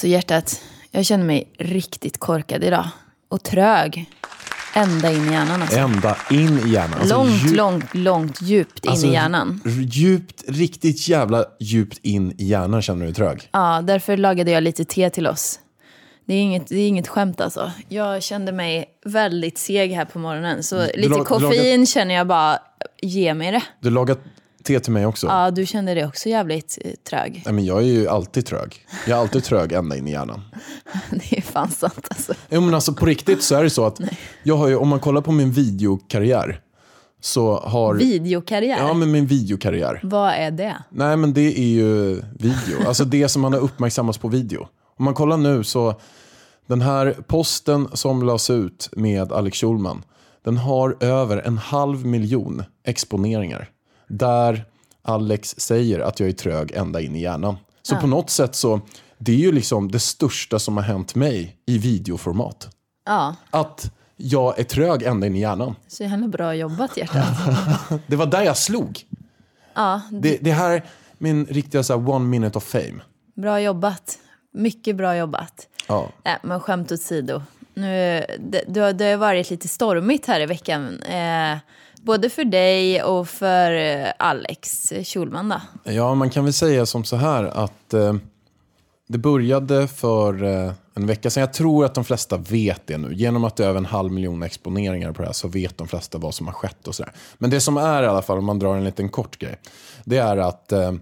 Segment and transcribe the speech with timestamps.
[0.00, 2.88] Alltså hjärtat, jag känner mig riktigt korkad idag.
[3.28, 4.10] Och trög.
[4.74, 5.78] Ända in i hjärnan alltså.
[5.78, 7.00] Ända in i hjärnan.
[7.00, 9.60] Alltså, långt, djup- långt, långt, djupt in alltså, i hjärnan.
[9.90, 13.48] Djupt, riktigt jävla djupt in i hjärnan känner du trög.
[13.52, 15.58] Ja, därför lagade jag lite te till oss.
[16.26, 17.72] Det är inget, det är inget skämt alltså.
[17.88, 20.62] Jag kände mig väldigt seg här på morgonen.
[20.62, 22.58] Så lite lag- koffein känner jag bara,
[23.02, 23.62] ge mig det.
[23.80, 24.20] Du lagat
[24.64, 25.26] te till mig också.
[25.26, 27.42] Ja, du kände dig också jävligt eh, trög.
[27.44, 28.86] Nej, men jag är ju alltid trög.
[29.06, 30.40] Jag är alltid trög ända in i hjärnan.
[31.10, 32.34] Det är fan sant alltså.
[32.48, 34.00] Jo, men alltså på riktigt så är det så att
[34.42, 36.60] jag har ju, om man kollar på min videokarriär
[37.20, 37.94] så har...
[37.94, 40.00] Videokarriär, Ja, men min videokarriär.
[40.02, 40.76] vad är det?
[40.90, 42.86] Nej, men det är ju video.
[42.86, 44.68] Alltså det som man har uppmärksammats på video.
[44.98, 46.00] Om man kollar nu så,
[46.66, 50.02] den här posten som lades ut med Alex Schulman,
[50.44, 53.68] den har över en halv miljon exponeringar.
[54.10, 54.64] Där
[55.02, 57.56] Alex säger att jag är trög ända in i hjärnan.
[57.82, 58.80] Så på något sätt så,
[59.18, 62.68] det är ju liksom det största som har hänt mig i videoformat.
[63.06, 65.74] Ja, Att jag är trög ända in i hjärnan.
[65.88, 67.26] så jävla bra jobbat hjärtat.
[68.06, 69.00] Det var där jag slog.
[69.74, 70.82] Ja, Det, det här är
[71.18, 73.00] min riktiga så one minute of fame.
[73.36, 74.18] bra jobbat.
[74.52, 75.66] Mycket bra jobbat.
[75.88, 76.08] Ja.
[76.24, 77.42] Nej, men skämt åsido.
[77.74, 81.02] Nu, det, det, har- det har varit lite stormigt här i veckan.
[81.02, 81.58] Eh,
[82.02, 85.90] både för dig och för eh, Alex Schulman då.
[85.92, 88.14] Ja, man kan väl säga som så här att eh,
[89.08, 91.40] det började för eh, en vecka sedan.
[91.40, 93.14] Jag tror att de flesta vet det nu.
[93.14, 95.88] Genom att det är över en halv miljon exponeringar på det här så vet de
[95.88, 97.12] flesta vad som har skett och sådär.
[97.38, 99.56] Men det som är i alla fall, om man drar en liten kort grej,
[100.04, 100.92] det är att eh,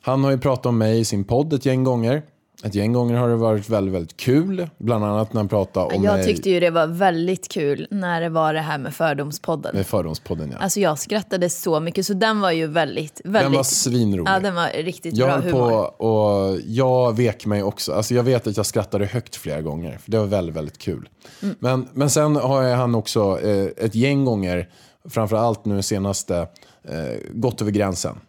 [0.00, 2.22] han har ju pratat om mig i sin podd ett gäng gånger.
[2.62, 4.68] Ett gäng gånger har det varit väldigt, väldigt kul.
[4.78, 8.28] Bland annat när han pratade om Jag tyckte ju det var väldigt kul när det
[8.28, 9.76] var det här med Fördomspodden.
[9.76, 10.50] med Fördomspodden.
[10.52, 10.58] Ja.
[10.58, 13.42] Alltså jag skrattade så mycket, så den var ju väldigt, väldigt...
[13.42, 14.30] Den var svinrolig.
[14.30, 15.68] Ja, den var riktigt Jag bra humor.
[15.68, 17.92] på och jag vek mig också.
[17.92, 19.98] Alltså jag vet att jag skrattade högt flera gånger.
[19.98, 21.08] För det var väldigt, väldigt kul.
[21.42, 21.54] Mm.
[21.58, 24.68] Men, men sen har han också eh, ett gäng gånger,
[25.08, 26.36] framförallt nu senaste,
[26.88, 28.20] eh, gått över gränsen.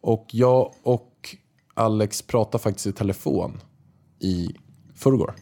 [0.00, 1.04] Och jag och
[1.78, 3.60] Alex pratade faktiskt i telefon
[4.20, 4.48] i
[4.94, 5.34] förrgår.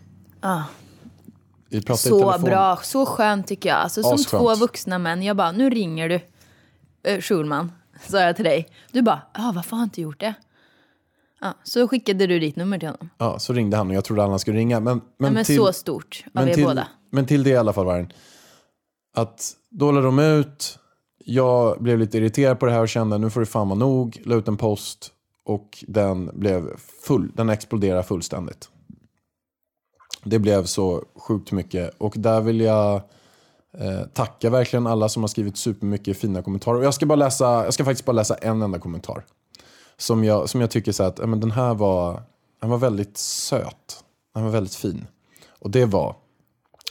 [1.69, 2.45] Vi pratade i Så telefon.
[2.45, 3.79] bra, så skönt tycker jag.
[3.79, 5.23] Alltså, som två vuxna män.
[5.23, 6.15] Jag bara, nu ringer du.
[7.13, 7.73] Uh, Schulman,
[8.09, 8.69] sa jag till dig.
[8.93, 10.35] Du bara, ja varför har jag inte gjort det?
[11.41, 13.11] Ja, så skickade du ditt nummer till honom.
[13.19, 14.81] Ja, så ringde han och jag trodde han skulle ringa.
[14.81, 16.89] Men, men, Men, men till, så stort av men er till, båda.
[17.11, 18.09] Men till det i alla fall var det
[19.17, 20.79] att då lade de ut,
[21.25, 24.23] jag blev lite irriterad på det här och kände nu får det fan vara nog,
[24.25, 25.13] la ut en post
[25.47, 28.69] och den blev full, den exploderade fullständigt.
[30.25, 32.95] Det blev så sjukt mycket och där vill jag
[33.79, 36.79] eh, tacka verkligen alla som har skrivit supermycket fina kommentarer.
[36.79, 39.25] Och jag ska, bara läsa, jag ska faktiskt bara läsa en enda kommentar.
[39.97, 42.23] Som jag, som jag tycker så att men den här var,
[42.61, 44.05] den var väldigt söt.
[44.35, 45.07] Den var väldigt fin.
[45.49, 46.17] Och det var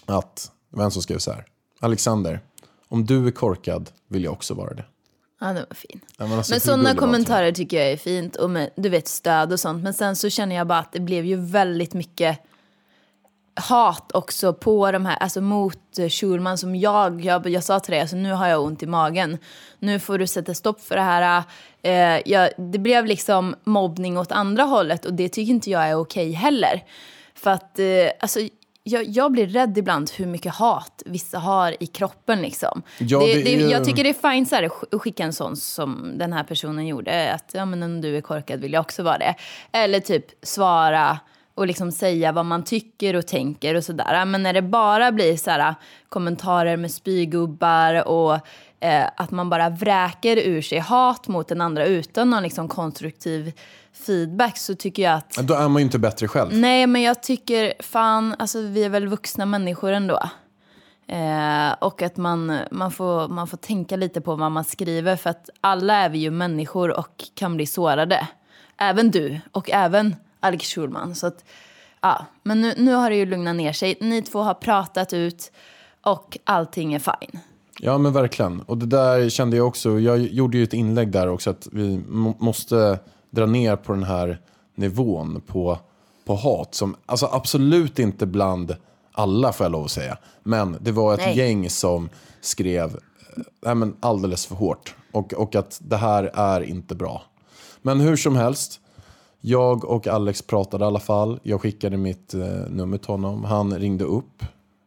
[0.05, 1.45] att, det var en som skrev så här.
[1.79, 2.39] Alexander,
[2.87, 4.85] om du är korkad vill jag också vara det.
[5.41, 5.99] Ja, det var fin.
[6.17, 6.97] Ja, men alltså, Men sådana den?
[6.97, 8.35] kommentarer tycker jag är fint.
[8.35, 9.83] Och med, du vet, stöd och sånt.
[9.83, 12.39] Men sen så känner jag bara att det blev ju väldigt mycket
[13.55, 15.79] hat också på de här, alltså mot
[16.09, 19.37] Schulman som jag, jag, jag sa till dig, alltså nu har jag ont i magen.
[19.79, 21.43] Nu får du sätta stopp för det här.
[21.81, 25.95] Eh, jag, det blev liksom mobbning åt andra hållet och det tycker inte jag är
[25.95, 26.83] okej heller.
[27.35, 27.85] För att, eh,
[28.19, 28.39] alltså
[28.87, 32.81] jag, jag blir rädd ibland hur mycket hat vissa har i kroppen liksom.
[32.99, 35.55] Ja, det, det är Jag tycker det är fint så här, att skicka en sån
[35.55, 37.33] som den här personen gjorde.
[37.33, 39.35] Att ja, men om du är korkad vill jag också vara det.
[39.71, 41.19] Eller typ svara
[41.55, 44.25] och liksom säga vad man tycker och tänker och sådär.
[44.25, 45.75] Men när det bara blir så här,
[46.09, 48.39] kommentarer med spygubbar och
[48.85, 53.53] eh, att man bara vräker ur sig hat mot den andra utan någon liksom konstruktiv
[53.93, 56.53] feedback så tycker jag att Då är man ju inte bättre själv.
[56.53, 60.19] Nej, men jag tycker fan, alltså vi är väl vuxna människor ändå.
[61.07, 65.29] Eh, och att man, man, får, man får tänka lite på vad man skriver för
[65.29, 68.27] att alla är vi ju människor och kan bli sårade.
[68.77, 71.15] Även du och även Alex Schulman.
[71.15, 71.45] Så att,
[72.01, 73.97] ja, men nu, nu har det ju lugnat ner sig.
[74.01, 75.51] Ni två har pratat ut
[76.01, 77.39] och allting är fine.
[77.79, 78.61] Ja men verkligen.
[78.61, 79.99] Och det där kände jag också.
[79.99, 82.99] Jag gjorde ju ett inlägg där också att vi må- måste
[83.31, 84.41] dra ner på den här
[84.75, 85.79] nivån på,
[86.25, 86.75] på hat.
[86.75, 88.75] Som, alltså absolut inte bland
[89.11, 90.17] alla får jag lov att säga.
[90.43, 91.37] Men det var ett Nej.
[91.37, 92.09] gäng som
[92.41, 94.95] skrev eh, nej, men alldeles för hårt.
[95.11, 97.21] Och, och att det här är inte bra.
[97.81, 98.79] Men hur som helst.
[99.41, 101.39] Jag och Alex pratade i alla fall.
[101.43, 103.43] Jag skickade mitt eh, nummer till honom.
[103.43, 104.43] Han ringde upp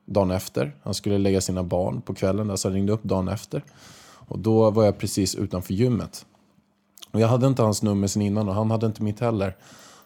[0.08, 0.76] dagen efter.
[0.82, 3.64] Han skulle lägga sina barn på kvällen, så han ringde upp dagen efter.
[4.28, 6.26] Och då var jag precis utanför gymmet.
[7.12, 9.56] Och jag hade inte hans nummer sen innan och han hade inte mitt heller.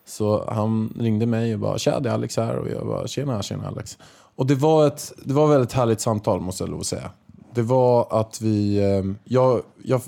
[0.05, 3.43] Så han ringde mig och bara “Tja, det är Alex här” och jag bara “Tjena,
[3.43, 3.99] tjena Alex”.
[4.37, 7.11] Och det var ett det var ett väldigt härligt samtal måste jag lov att säga.
[7.55, 8.77] Det var att vi...
[8.77, 10.03] Eh, jag, jag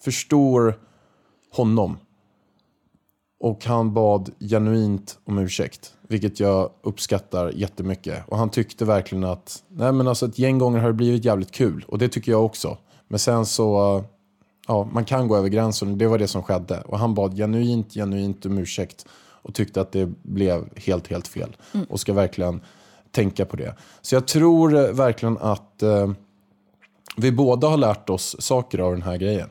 [0.00, 0.78] förstår
[1.52, 1.96] honom.
[3.42, 8.22] Och han bad genuint om ursäkt, vilket jag uppskattar jättemycket.
[8.28, 11.52] Och han tyckte verkligen att, nej men alltså ett gäng gånger har det blivit jävligt
[11.52, 11.84] kul.
[11.88, 12.78] Och det tycker jag också.
[13.08, 14.04] Men sen så,
[14.66, 16.80] ja, man kan gå över gränsen och det var det som skedde.
[16.80, 19.06] Och han bad genuint, genuint om ursäkt.
[19.42, 21.56] Och tyckte att det blev helt, helt fel.
[21.88, 22.60] Och ska verkligen
[23.10, 23.74] tänka på det.
[24.02, 26.10] Så jag tror eh, verkligen att eh,
[27.16, 29.48] vi båda har lärt oss saker av den här grejen.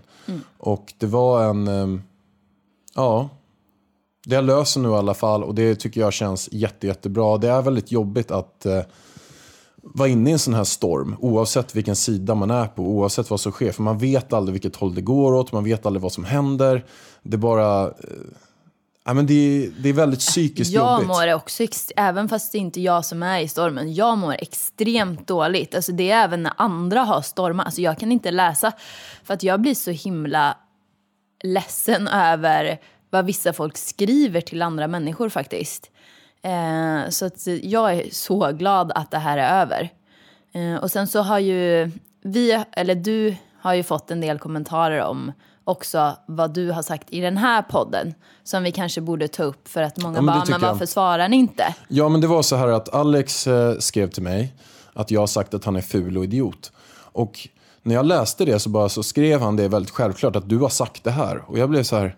[0.58, 2.02] Och det var en, eh,
[2.96, 3.30] ja,
[4.26, 7.38] det jag löser nu i alla fall och det tycker jag känns jätte, jättebra.
[7.38, 8.82] Det är väldigt jobbigt att eh,
[9.84, 13.40] vara inne i en sån här storm oavsett vilken sida man är på, oavsett vad
[13.40, 13.72] som sker.
[13.72, 16.86] För man vet aldrig vilket håll det går åt, man vet aldrig vad som händer.
[17.24, 17.84] Det är bara...
[17.88, 17.92] Eh,
[19.06, 21.08] ja, men det, är- det är väldigt psykiskt Jag jobbigt.
[21.08, 21.64] mår också,
[21.96, 25.76] även fast det inte är jag som är i stormen, jag mår extremt dåligt.
[25.76, 27.64] Alltså det är även när andra har stormar.
[27.66, 28.72] Alltså jag kan inte läsa
[29.24, 30.58] för att jag blir så himla
[31.44, 32.80] ledsen över
[33.12, 35.92] vad vissa folk skriver till andra människor faktiskt.
[36.44, 39.90] Eh, så att jag är så glad att det här är över.
[40.54, 41.92] Eh, och sen så har ju
[42.24, 45.32] vi, eller du har ju fått en del kommentarer om
[45.64, 48.14] också vad du har sagt i den här podden
[48.44, 50.72] som vi kanske borde ta upp för att många Ja, men bara, men jag.
[50.72, 51.76] varför svarar ni inte?
[51.88, 54.54] Ja, men det var så här att Alex eh, skrev till mig
[54.94, 56.72] att jag har sagt att han är ful och idiot.
[56.94, 57.48] Och
[57.84, 60.70] när jag läste det så, bara, så skrev han det väldigt självklart att du har
[60.70, 61.44] sagt det här.
[61.48, 62.16] Och jag blev så här,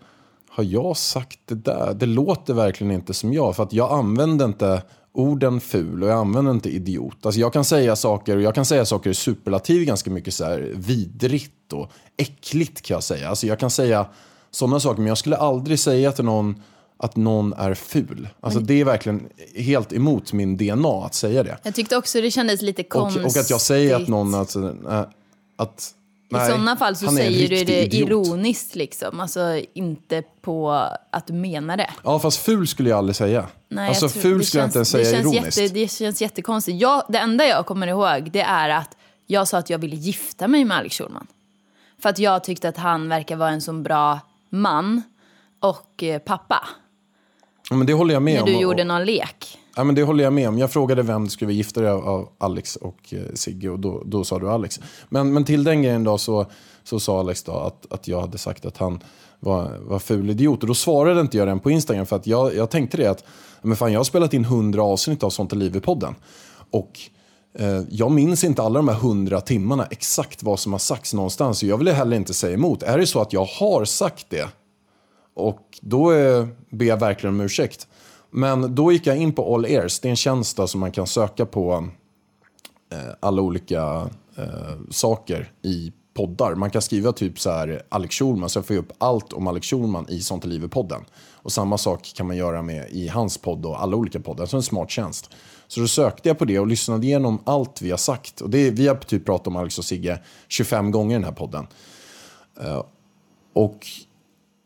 [0.56, 1.94] har jag sagt det där?
[1.94, 3.56] Det låter verkligen inte som jag.
[3.56, 4.82] För att jag använde inte
[5.14, 7.26] orden ful och jag använder inte idiot.
[7.26, 10.46] Alltså jag kan säga saker och jag kan säga saker i superlativ ganska mycket så
[10.46, 13.30] här vidrigt och äckligt kan jag säga.
[13.30, 14.06] Alltså jag kan säga
[14.52, 16.62] sådana saker men jag skulle aldrig säga till någon
[16.98, 18.30] att någon är ful.
[18.40, 21.58] Alltså det är verkligen helt emot min DNA att säga det.
[21.64, 23.26] Jag tyckte också det kändes lite Och, konstigt.
[23.26, 25.04] och att jag säger att någon alltså, äh,
[26.36, 28.10] I sådana fall så säger du det idiot.
[28.10, 29.20] ironiskt liksom.
[29.20, 30.72] Alltså inte på
[31.12, 31.90] att du menar det.
[32.04, 33.46] Ja fast ful skulle jag aldrig säga.
[33.70, 35.58] Nej, alltså tror- ful det skulle jag känns- inte ens säga det känns ironiskt.
[35.58, 36.82] Jätte, det känns jättekonstigt.
[36.82, 38.98] Jag, det enda jag kommer ihåg det är att
[39.28, 41.28] jag sa att jag ville gifta mig med Alex Schulman.
[42.02, 44.20] För att jag tyckte att han verkar vara en så bra
[44.50, 45.02] man
[45.60, 46.68] och eh, pappa.
[47.70, 48.48] Ja, men det håller jag med När om.
[48.50, 49.60] du Och- gjorde någon lek.
[49.76, 50.58] Ja, men det håller jag med om.
[50.58, 53.80] Jag frågade vem du skulle vara gifta dig av, av Alex och eh, Sigge och
[53.80, 54.80] då, då sa du Alex.
[55.10, 56.46] Men, men till den grejen då så,
[56.84, 59.04] så sa Alex då att, att jag hade sagt att han
[59.40, 60.62] var, var ful idiot.
[60.62, 63.24] Och då svarade inte jag den på Instagram för att jag, jag tänkte det att
[63.62, 66.16] men fan, jag har spelat in hundra avsnitt av Sånt är liv i podden.
[66.72, 67.00] Och
[67.60, 71.60] eh, jag minns inte alla de här hundra timmarna exakt vad som har sagts någonstans.
[71.60, 72.84] Så jag vill heller inte säga emot.
[72.84, 74.48] Är det så att jag har sagt det
[75.36, 77.88] och då eh, ber jag verkligen om ursäkt.
[78.36, 80.00] Men då gick jag in på All Ears.
[80.00, 81.88] Det är en tjänst som man kan söka på
[82.92, 86.56] eh, alla olika eh, saker i poddar.
[86.56, 89.48] Man kan skriva typ så här Alex Schulman så jag får jag upp allt om
[89.48, 91.04] Alex Schulman i Sånt är livet-podden.
[91.32, 94.46] Och samma sak kan man göra med i hans podd och alla olika poddar.
[94.46, 95.30] Så en smart tjänst.
[95.68, 98.42] Så då sökte jag på det och lyssnade igenom allt vi har sagt.
[98.42, 101.32] Och det, vi har typ pratat om Alex och Sigge 25 gånger i den här
[101.32, 101.68] podden.
[102.64, 102.84] Uh,
[103.54, 103.88] och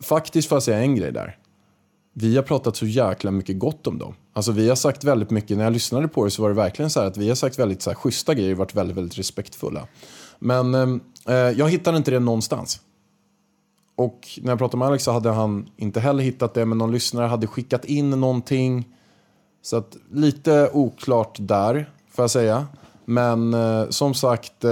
[0.03, 1.36] faktiskt får jag säga en grej där.
[2.19, 4.13] Vi har pratat så jäkla mycket gott om dem.
[4.33, 6.89] Alltså vi har sagt väldigt mycket, när jag lyssnade på det så var det verkligen
[6.89, 9.17] så här att vi har sagt väldigt så här, schyssta grejer och varit väldigt, väldigt
[9.17, 9.87] respektfulla.
[10.39, 12.81] Men eh, eh jag hittade inte det någonstans.
[13.95, 16.91] Och när jag pratade med Alex så hade han inte heller hittat det, men någon
[16.91, 18.87] lyssnare hade skickat in någonting.
[19.61, 22.67] Så att lite oklart där, får jag säga.
[23.09, 24.71] Men eh, som sagt, eh,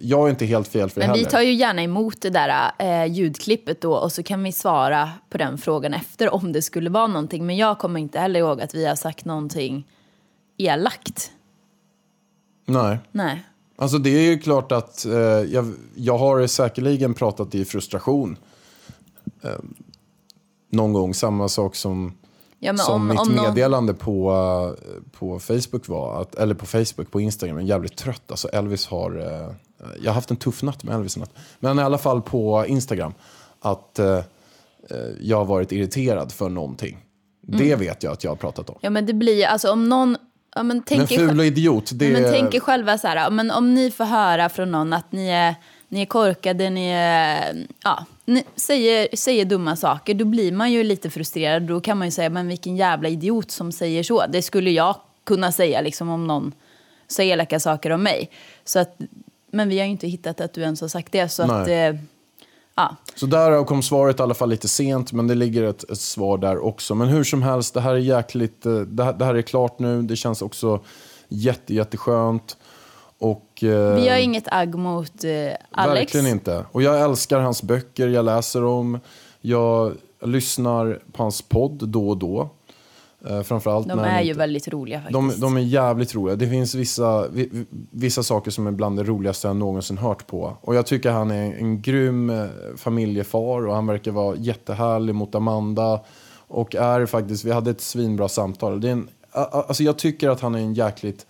[0.00, 1.30] jag är inte helt fel för det Men vi heller.
[1.30, 5.38] tar ju gärna emot det där eh, ljudklippet då och så kan vi svara på
[5.38, 7.46] den frågan efter om det skulle vara någonting.
[7.46, 9.86] Men jag kommer inte heller ihåg att vi har sagt någonting
[10.56, 11.30] elakt.
[12.66, 12.98] Nej.
[13.12, 13.42] Nej.
[13.76, 18.36] Alltså det är ju klart att eh, jag, jag har säkerligen pratat i frustration.
[19.42, 19.50] Eh,
[20.70, 22.12] någon gång, samma sak som
[22.62, 24.32] Ja, men som om- mitt om någon- meddelande på,
[24.78, 28.22] eh, på Facebook var, att, eller på Facebook, på Instagram, jag är jävligt trött.
[28.30, 29.54] Alltså Elvis har, eh,
[30.00, 31.30] jag har haft en tuff natt med Elvis i natt.
[31.60, 33.12] Men i alla fall på Instagram,
[33.60, 34.22] att eh, eh,
[35.20, 36.98] jag har varit irriterad för någonting.
[37.42, 37.78] Det Mm.
[37.78, 38.76] vet jag att jag har pratat om.
[38.80, 40.16] Ja men det blir alltså om någon,
[40.54, 42.30] ja, men Men tänk er ful och idiot, det Men är...
[42.32, 45.28] tänk er själva så här, ja, men om ni får höra från någon att ni
[45.28, 45.54] är,
[45.90, 50.84] ni är korkade, ni, är, ja, ni säger, säger dumma saker, då blir man ju
[50.84, 51.62] lite frustrerad.
[51.62, 54.26] Då kan man ju säga, men vilken jävla idiot som säger så.
[54.26, 56.52] Det skulle jag kunna säga liksom, om någon
[57.08, 58.30] säger elaka saker om mig.
[58.64, 58.98] Så att,
[59.50, 61.28] men vi har ju inte hittat att du ens har sagt det.
[61.28, 61.86] Så att, Nej.
[61.86, 61.96] eh,
[62.74, 62.96] ja.
[63.14, 66.38] Så där kom svaret i alla fall lite sent, men det ligger ett, ett svar
[66.38, 66.94] där också.
[66.94, 69.78] Men hur som helst, det här är jäkligt, eh, det här, det här är klart
[69.78, 70.02] nu.
[70.02, 70.80] Det känns också
[71.28, 72.56] jätte, jätteskönt.
[73.62, 75.30] Och, eh, Vi har inget agg mot eh,
[75.70, 76.00] Alex.
[76.00, 76.64] Verkligen inte.
[76.72, 78.98] Och jag älskar hans böcker, jag läser dem.
[79.40, 79.92] Jag
[80.24, 82.48] lyssnar på hans podd då och då.
[83.28, 85.12] Eh, framförallt De är ju inte- väldigt roliga faktiskt.
[85.12, 86.36] de, de är jävligt roliga.
[86.36, 90.56] Det finns vissa, vi- vissa saker som är bland det roligaste jag någonsin hört på.
[90.60, 95.34] Och jag tycker han är en grym eh, familjefar och han verkar vara jättehärlig mot
[95.34, 96.00] Amanda.
[96.48, 98.80] Och är faktiskt, vi hade ett svinbra samtal.
[98.80, 101.26] Det är en, alltså jag tycker att han är en jäkligt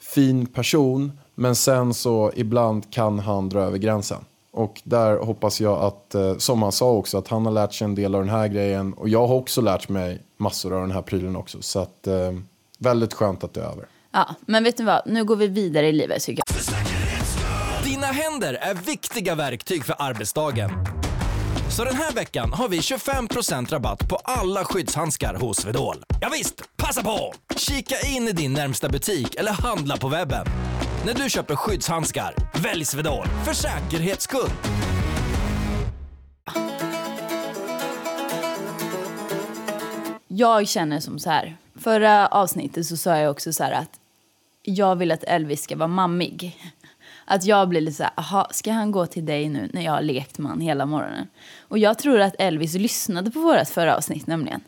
[0.00, 1.12] fin person.
[1.34, 4.24] Men sen så ibland kan han dra över gränsen.
[4.50, 7.84] Och där hoppas jag att, eh, som han sa också, att han har lärt sig
[7.84, 8.92] en del av den här grejen.
[8.92, 11.62] Och jag har också lärt mig massor av den här prylen också.
[11.62, 12.32] Så att, eh,
[12.78, 13.86] väldigt skönt att det är över.
[14.12, 17.84] Ja, men vet ni vad, nu går vi vidare i livet tycker jag.
[17.84, 20.70] Dina händer är viktiga verktyg för arbetsdagen.
[21.70, 25.96] Så den här veckan har vi 25% rabatt på alla skyddshandskar hos Swedol.
[26.20, 27.32] Ja visst, passa på!
[27.56, 30.46] Kika in i din närmsta butik eller handla på webben.
[31.06, 34.50] När du köper skyddshandskar, välj Swedol för säkerhets skull.
[40.28, 41.56] Jag känner som så här.
[41.80, 43.90] Förra avsnittet så sa jag också så här att
[44.62, 46.56] jag vill att Elvis ska vara mammig.
[47.32, 49.92] Att jag blir lite så här, aha, ska han gå till dig nu när jag
[49.92, 51.28] har lekt med han hela morgonen?
[51.68, 54.60] Och jag tror att Elvis lyssnade på vårt förra avsnitt nämligen.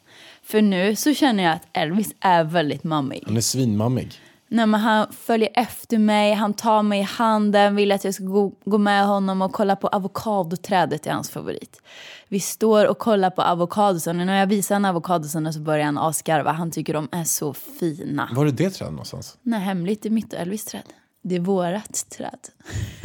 [0.42, 3.23] För nu så känner jag att Elvis är väldigt mammig.
[3.26, 4.21] Han är svinmammig.
[4.49, 8.25] Nej, men han följer efter mig, han tar mig i handen, vill att jag ska
[8.25, 11.83] gå, gå med honom och kolla på avokadoträdet är hans favorit.
[12.28, 15.99] Vi står och kollar på avokadosen och när jag visar han avokadosen så börjar han
[15.99, 16.52] asgarva.
[16.52, 18.28] Han tycker de är så fina.
[18.33, 19.38] Var är det trädet någonstans?
[19.42, 20.83] Nej, hemligt, är mitt och Elvis träd.
[21.26, 22.38] Det är vårat träd.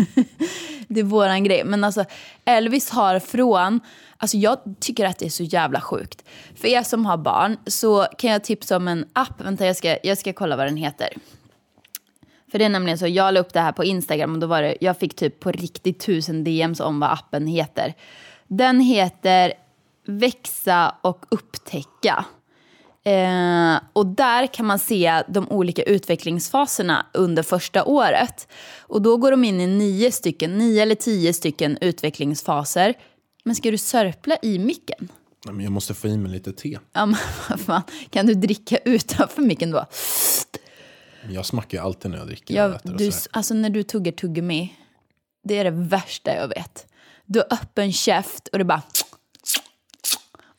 [0.88, 1.64] det är våran grej.
[1.66, 2.06] Men alltså
[2.46, 3.80] Elvis har från,
[4.18, 6.24] alltså jag tycker att det är så jävla sjukt.
[6.56, 9.98] För er som har barn så kan jag tipsa om en app, vänta jag ska,
[10.04, 11.10] jag ska kolla vad den heter.
[12.52, 14.62] För det är nämligen så, jag la upp det här på Instagram och då var
[14.62, 17.94] det, jag fick typ på riktigt tusen DMs om vad appen heter.
[18.48, 19.54] Den heter
[20.06, 22.26] Växa och upptäcka.
[23.10, 28.48] Eh, och där kan man se de olika utvecklingsfaserna under första året.
[28.80, 32.94] Och då går de in i nio stycken, nio eller tio stycken utvecklingsfaser.
[33.44, 35.10] Men ska du sörpla i micken?
[35.46, 36.78] Nej, men jag måste få i mig lite te.
[36.94, 37.18] Ja, men
[37.58, 39.86] fan, kan du dricka utanför micken då?
[41.30, 42.56] Jag smackar ju alltid när jag dricker.
[42.56, 44.74] Jag, du, alltså när du tuggar tuggummi,
[45.44, 46.86] det är det värsta jag vet.
[47.25, 48.82] Du har öppen käft och det bara...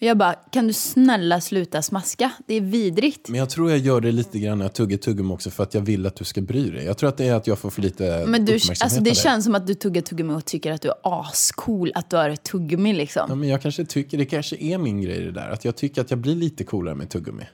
[0.00, 2.30] Och jag bara, kan du snälla sluta smaska?
[2.46, 3.28] Det är vidrigt.
[3.28, 5.74] Men jag tror jag gör det lite grann när jag tuggar tuggummi också för att
[5.74, 6.84] jag vill att du ska bry dig.
[6.84, 9.14] Jag tror att det är att jag får för lite Men du, uppmärksamhet alltså det
[9.14, 12.30] känns som att du tuggar tuggummi och tycker att du är ascool att du har
[12.30, 13.26] ett tuggummi liksom.
[13.28, 15.50] Ja, men jag kanske tycker, det kanske är min grej det där.
[15.50, 17.44] Att jag tycker att jag blir lite coolare med tuggummi.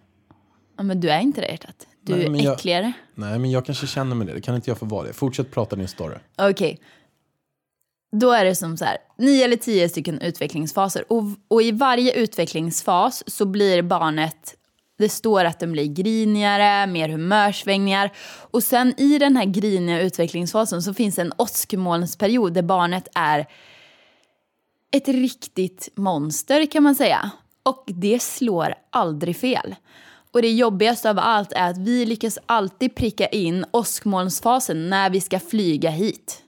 [0.76, 1.87] Ja, men du är inte det hjärtat.
[2.03, 2.93] Du Nej, är jag- äckligare.
[3.15, 4.33] Nej, men jag kanske känner med det.
[4.35, 5.12] Det kan inte jag få vara det.
[5.12, 6.17] Fortsätt prata din story.
[6.37, 6.79] Okej.
[8.13, 11.13] Då är det som så här, nio eller tio stycken utvecklingsfaser.
[11.13, 14.55] Och, och i varje utvecklingsfas så blir barnet,
[14.99, 18.13] det står att den blir grinigare, mer humörsvängningar.
[18.51, 23.47] Och sen i den här griniga utvecklingsfasen så finns det en åskmolnsperiod där barnet är
[24.93, 27.31] ett riktigt monster kan man säga.
[27.63, 29.75] Och det slår aldrig fel.
[30.33, 35.21] Och det jobbigaste av allt är att vi lyckas alltid pricka in åskmolnsfasen när vi
[35.21, 36.43] ska flyga hit.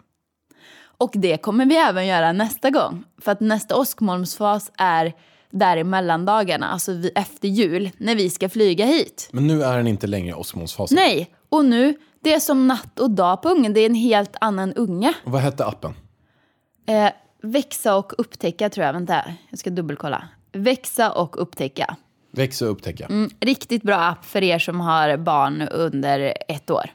[0.99, 3.05] Och det kommer vi även göra nästa gång.
[3.21, 5.13] För att nästa åskmolnsfas är
[5.51, 9.29] där i mellandagarna, alltså vid- efter jul, när vi ska flyga hit.
[9.33, 10.95] Men nu är den inte längre osmosfasen.
[10.97, 13.73] Nej, och nu, det är som natt och dag på ungen.
[13.73, 15.13] Det är en helt annan unge.
[15.25, 15.95] Och vad hette appen?
[16.87, 17.11] Eh,
[17.43, 18.93] växa och upptäcka tror jag.
[18.93, 20.29] Vänta, jag ska dubbelkolla.
[20.53, 21.97] Växa och upptäcka.
[22.33, 23.07] Växa och upptäcka.
[23.07, 26.91] Mm, riktigt bra app för er som har barn under ett år.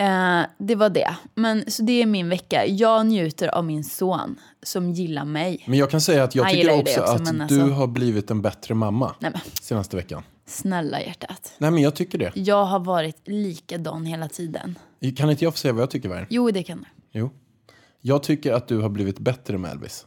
[0.00, 1.16] Eh, det var det.
[1.34, 2.66] Men, så det är min vecka.
[2.66, 5.64] Jag njuter av min son som gillar mig.
[5.66, 7.48] Men jag kan säga att jag Han tycker gillar ju också, det också, att men
[7.48, 10.22] du alltså- har blivit en bättre mamma Nej men, senaste veckan.
[10.46, 11.52] snälla hjärtat.
[11.58, 12.32] Nej men jag tycker det.
[12.34, 14.78] Jag har varit likadan hela tiden.
[15.16, 16.26] Kan inte jag få säga vad jag tycker Vargen?
[16.30, 16.84] Jo, det kan du.
[17.18, 17.30] Jo.
[18.00, 20.06] Jag tycker att du har blivit bättre med Elvis.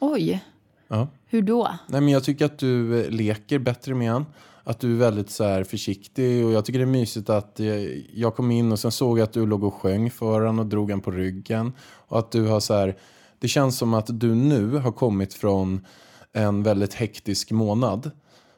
[0.00, 0.44] Oj,
[0.88, 1.08] Ja.
[1.26, 1.68] hur då?
[1.86, 4.26] Nej, men jag tycker att du eh, leker bättre med han.
[4.64, 7.66] Att du är väldigt så här, försiktig och jag tycker det är mysigt att eh,
[8.18, 10.66] jag kom in och sen såg jag att du låg och sjöng för honom och
[10.66, 11.72] drog honom på ryggen.
[11.80, 12.96] Och att du har så här,
[13.38, 15.86] det känns som att du nu har kommit från
[16.32, 18.10] en väldigt hektisk månad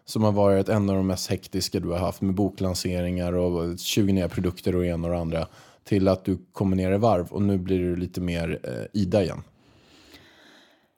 [0.04, 4.12] som har varit en av de mest hektiska du har haft med boklanseringar och 20
[4.12, 5.46] nya produkter och det ena och det andra
[5.84, 9.23] till att du kommer ner i varv och nu blir du lite mer eh, Ida
[9.23, 9.42] igen.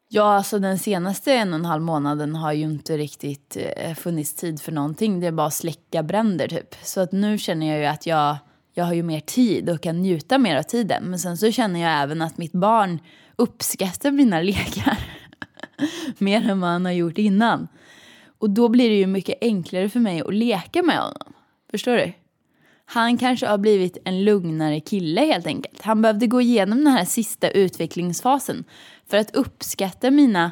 [0.08, 4.34] Ja, alltså den senaste en och en halv månaden har ju inte riktigt eh, funnits
[4.34, 5.20] tid för någonting.
[5.20, 6.74] Det är bara att släcka bränder typ.
[6.82, 8.36] Så att nu känner jag ju att jag,
[8.74, 11.04] jag har ju mer tid och kan njuta mer av tiden.
[11.04, 12.98] Men sen så känner jag även att mitt barn
[13.36, 14.98] uppskattar mina lekar.
[16.18, 17.68] mer än vad han har gjort innan.
[18.38, 21.32] Och då blir det ju mycket enklare för mig att leka med honom.
[21.70, 22.12] Förstår du?
[22.86, 25.82] Han kanske har blivit en lugnare kille helt enkelt.
[25.82, 28.64] Han behövde gå igenom den här sista utvecklingsfasen
[29.06, 30.50] för att uppskatta mina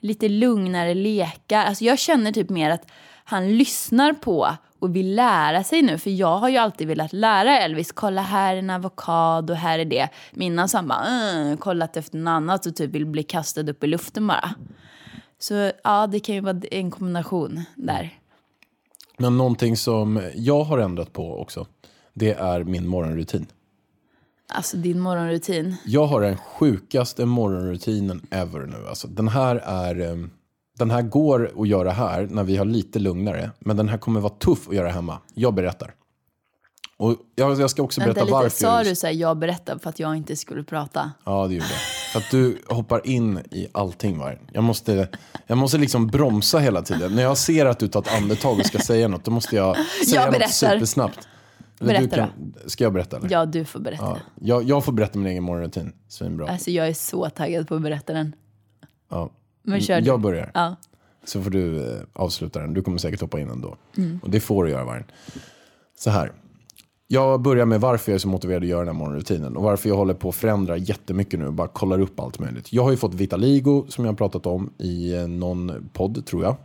[0.00, 1.64] lite lugnare lekar.
[1.64, 2.90] Alltså jag känner typ mer att
[3.24, 5.98] han lyssnar på och vill lära sig nu.
[5.98, 9.84] För jag har ju alltid velat lära Elvis, kolla här är en avokado, här är
[9.84, 10.08] det.
[10.36, 13.70] Innan så han bara, äh, mm, kollat efter något annat och typ vill bli kastad
[13.70, 14.54] upp i luften bara.
[15.38, 18.17] Så ja, det kan ju vara en kombination där.
[19.18, 21.66] Men någonting som jag har ändrat på också,
[22.14, 23.46] det är min morgonrutin.
[24.52, 25.76] Alltså din morgonrutin.
[25.84, 28.88] Jag har den sjukaste morgonrutinen ever nu.
[28.88, 30.00] Alltså, den här är...
[30.00, 30.16] eh,
[30.78, 33.50] Den här går att göra här när vi har lite lugnare.
[33.60, 35.18] Men den här kommer vara tuff att göra hemma.
[35.34, 35.94] Jag berättar.
[37.00, 38.56] Och jag, jag ska också Vänta berätta lite, varför.
[38.56, 41.12] sa jag du så här, jag berättar för att jag inte skulle prata?
[41.24, 41.80] Ja, det gjorde jag.
[42.12, 44.18] För att du hoppar in i allting.
[44.18, 44.32] Va?
[44.52, 45.08] Jag, måste,
[45.46, 47.14] jag måste liksom bromsa hela tiden.
[47.14, 49.76] När jag ser att du tar ett andetag och ska säga något, då måste jag
[50.08, 50.48] säga något berättar.
[50.48, 51.28] supersnabbt.
[51.80, 52.28] Eller du Berätta
[52.66, 53.16] Ska jag berätta?
[53.16, 53.28] Eller?
[53.32, 54.04] Ja, du får berätta.
[54.04, 55.92] Ja, jag, jag får berätta min egen morgonrutin.
[56.08, 56.48] Svinbra.
[56.48, 58.34] Alltså jag är så taggad på att berätta den.
[59.08, 59.30] Ja.
[59.62, 60.06] Men kör du.
[60.06, 60.50] Jag börjar.
[60.54, 60.76] Ja.
[61.24, 62.74] Så får du eh, avsluta den.
[62.74, 63.76] Du kommer säkert hoppa in ändå.
[63.96, 64.20] Mm.
[64.22, 65.04] Och det får du göra, Vargen.
[65.98, 66.32] Så här.
[67.10, 69.56] Jag börjar med varför jag är så motiverad att göra den här morgonrutinen.
[69.56, 72.72] Och varför jag håller på att förändra jättemycket nu och bara kollar upp allt möjligt.
[72.72, 76.42] Jag har ju fått Vitaligo som jag har pratat om i eh, någon podd, tror
[76.42, 76.56] jag.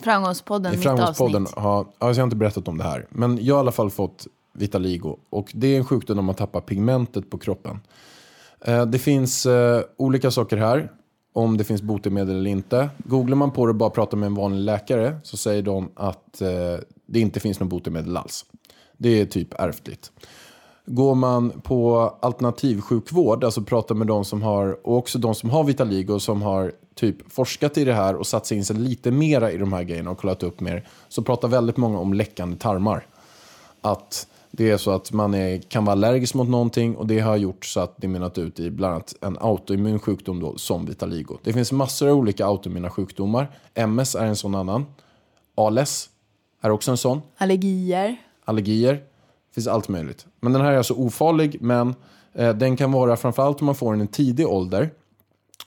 [0.00, 1.58] Framgångspodden, I mitt Framgångspodden avsnitt.
[1.58, 3.06] har, ja, jag har inte berättat om det här.
[3.10, 5.16] Men jag har i alla fall fått Vitaligo.
[5.30, 7.80] Och det är en sjukdom när man tappar pigmentet på kroppen.
[8.60, 10.92] Eh, det finns eh, olika saker här.
[11.34, 12.90] Om det finns botemedel eller inte.
[12.98, 16.42] Googlar man på det och bara pratar med en vanlig läkare så säger de att
[17.06, 18.44] det inte finns något botemedel alls.
[19.02, 20.12] Det är typ ärftligt.
[20.86, 25.64] Går man på alternativsjukvård, alltså pratar med de som har, och också de som har
[25.64, 29.52] Vitaligo som har typ forskat i det här och satt sig in sig lite mera
[29.52, 33.06] i de här grejerna och kollat upp mer, så pratar väldigt många om läckande tarmar.
[33.80, 37.36] Att det är så att man är, kan vara allergisk mot någonting och det har
[37.36, 41.38] gjort så att det mynnat ut i bland annat en autoimmun sjukdom då, som vitaligo.
[41.42, 43.50] Det finns massor av olika autoimmuna sjukdomar.
[43.74, 44.86] MS är en sån annan.
[45.54, 46.08] ALS
[46.60, 47.22] är också en sån.
[47.36, 48.16] Allergier.
[48.44, 48.94] Allergier.
[48.94, 50.26] Det finns allt möjligt.
[50.40, 51.94] Men den här är alltså ofarlig, men
[52.34, 54.90] eh, den kan vara, framförallt om man får den i en tidig ålder,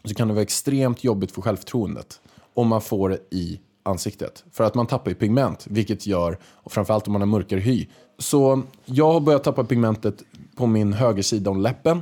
[0.04, 2.20] så kan det vara extremt jobbigt för självförtroendet
[2.54, 4.44] om man får det i ansiktet.
[4.52, 7.88] För att man tappar ju pigment, vilket gör, och framförallt om man har mörkare hy.
[8.18, 10.24] Så jag har börjat tappa pigmentet
[10.56, 12.02] på min högersida om läppen.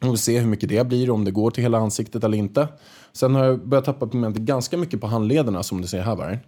[0.00, 2.68] Och får ser hur mycket det blir, om det går till hela ansiktet eller inte.
[3.16, 6.16] Sen har jag börjat tappa pigmentet ganska mycket på handlederna som du ser här.
[6.16, 6.38] Var.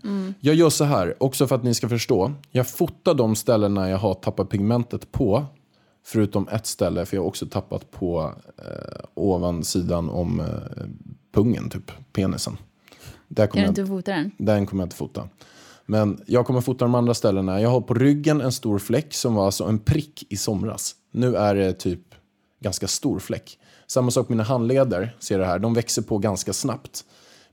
[0.40, 2.32] Jag gör så här, också för att ni ska förstå.
[2.50, 5.46] Jag fotar de ställena jag har tappat pigmentet på.
[6.06, 10.46] Förutom ett ställe, för jag har också tappat på eh, ovansidan om eh,
[11.34, 12.56] pungen, typ penisen.
[13.28, 14.30] Där Kan kommer du jag, inte fota den?
[14.38, 15.28] den kommer jag inte fota.
[15.86, 17.60] Men jag kommer fota de andra ställena.
[17.60, 20.94] Jag har på ryggen en stor fläck som var alltså en prick i somras.
[21.12, 22.14] Nu är det typ
[22.60, 23.58] ganska stor fläck.
[23.86, 25.58] Samma sak med mina handleder, ser du här.
[25.58, 27.04] De växer på ganska snabbt.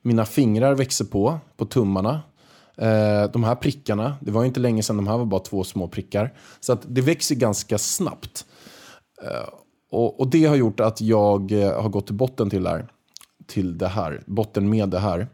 [0.02, 2.22] Mina fingrar växer på, på tummarna.
[2.78, 5.64] Eh, de här prickarna, det var ju inte länge sedan de här var bara två
[5.64, 6.34] små prickar.
[6.60, 8.46] Så att det växer ganska snabbt.
[9.24, 9.50] Eh,
[9.92, 12.88] och, och det har gjort att jag eh, har gått till botten till det här.
[13.48, 15.28] Till det här, botten med det här.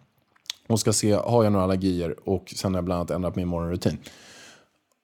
[0.68, 2.30] Och ska se, har jag några allergier?
[2.30, 3.98] Och sen har jag bland annat ändrat min morgonrutin.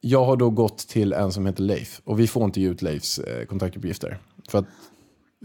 [0.01, 2.01] Jag har då gått till en som heter Leif.
[2.03, 4.17] Och vi får inte ge ut Leifs eh, kontaktuppgifter.
[4.47, 4.65] För att,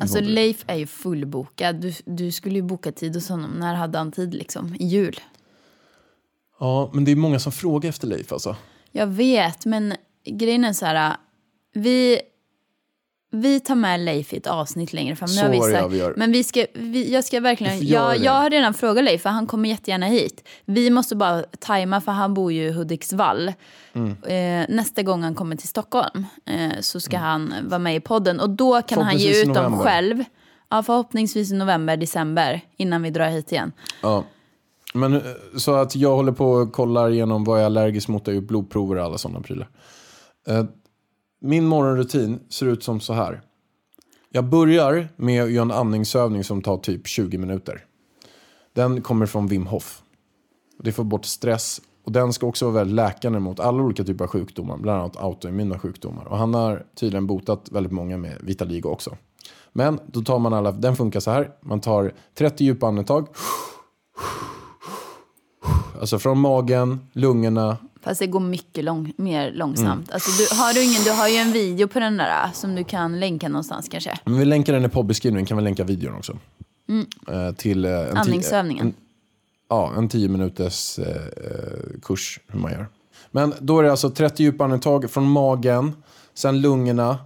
[0.01, 1.77] Alltså Leif är ju fullbokad.
[1.77, 3.51] Du, du skulle ju boka tid hos honom.
[3.51, 4.75] När hade han tid liksom?
[4.79, 5.21] I jul?
[6.61, 8.57] ja, men det är många som frågar efter Leif alltså.
[8.93, 11.17] Jag vet, men grejen är så här.
[11.73, 12.21] Vi
[13.35, 15.29] vi tar med Leif i ett avsnitt längre fram.
[15.29, 16.15] Nu Så har vi sagt- vi gör.
[16.17, 19.47] Men vi ska, vi, jag ska verkligen, jag, jag har redan frågat Leif för han
[19.47, 20.49] kommer jättegärna hit.
[20.65, 23.53] Vi måste bara tajma för han bor ju i Hudiksvall.
[23.93, 24.11] Mm.
[24.23, 28.41] Eh, nästa gång han kommer till Stockholm eh, så ska han vara med i podden
[28.41, 29.51] och då kan han ge Mm.
[29.51, 30.25] Ut dem själv.
[30.71, 33.73] Ja, förhoppningsvis i november, december innan vi drar hit igen.
[34.03, 34.25] Ja.
[34.95, 35.21] Men, eh,
[35.57, 38.27] så att jag håller på och kollar igenom vad jag är allergisk mot.
[38.27, 39.69] Har gjort blodprover och alla sådana prylar.
[40.49, 40.65] Eh,
[41.45, 43.43] min morgonrutin ser ut som så här.
[44.31, 47.85] Jag börjar med att göra en andningsövning som tar typ 20 minuter.
[48.73, 50.03] Den kommer från Wim Hof.
[50.79, 51.81] Det får bort stress.
[52.05, 54.77] Och den ska också vara väldigt läkande mot alla olika typer av sjukdomar.
[54.77, 56.25] Bland annat autoimmuna sjukdomar.
[56.25, 59.17] Och han har tydligen botat väldigt många med vitaligo också.
[59.73, 61.51] Men då tar man alla, den funkar så här.
[61.61, 63.29] Man tar 30 djupa andetag.
[66.01, 67.77] Alltså från magen, lungorna.
[68.03, 70.09] Fast det går mycket lång, mer långsamt.
[70.09, 70.15] Mm.
[70.15, 72.85] Alltså, du, har du, ingen, du har ju en video på den där som du
[72.85, 74.19] kan länka någonstans kanske.
[74.25, 76.39] Men vi länkar den i poddbeskrivningen, kan vi länka videon också.
[77.29, 78.87] Eh, till eh, en Andningsövningen.
[78.87, 78.95] En,
[79.69, 81.07] ja, en 10 minuters eh,
[82.03, 82.89] kurs hur man gör.
[83.31, 85.93] Men då är det alltså 30 djupa andetag från magen,
[86.35, 87.19] sen lungorna,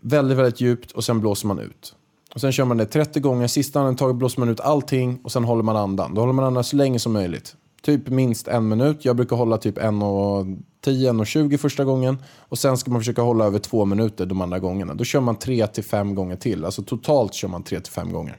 [0.00, 1.94] väldigt, väldigt djupt och sen blåser man ut.
[2.34, 5.44] Och sen kör man det 30 gånger, sista andetaget blåser man ut allting och sen
[5.44, 6.14] håller man andan.
[6.14, 7.56] Då håller man andan så länge som möjligt.
[7.82, 9.04] Typ minst en minut.
[9.04, 12.18] Jag brukar hålla typ 1.10-1.20 första gången.
[12.38, 14.94] Och sen ska man försöka hålla över två minuter de andra gångerna.
[14.94, 16.64] Då kör man 3-5 gånger till.
[16.64, 18.38] Alltså totalt kör man 3-5 gånger.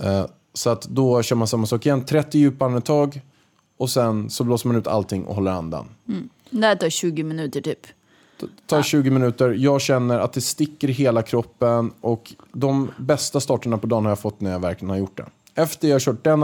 [0.00, 2.04] Eh, så att då kör man samma sak igen.
[2.04, 3.20] 30 djupa andetag.
[3.76, 5.88] Och sen så blåser man ut allting och håller andan.
[6.50, 7.86] Det här tar 20 minuter typ.
[8.40, 9.54] Det tar 20 minuter.
[9.58, 11.92] Jag känner att det sticker i hela kroppen.
[12.00, 15.26] Och de bästa starterna på dagen har jag fått när jag verkligen har gjort det.
[15.54, 16.42] Efter jag kört den